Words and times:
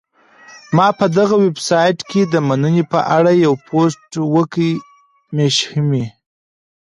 ما 0.75 0.87
په 0.99 1.05
دغه 1.17 1.35
ویبسایټ 1.45 1.97
کي 2.09 2.21
د 2.33 2.35
مننې 2.47 2.83
په 2.91 2.99
اړه 3.17 3.31
یو 3.45 3.53
پوسټ 3.67 4.09
وکهمېشهی. 4.35 6.05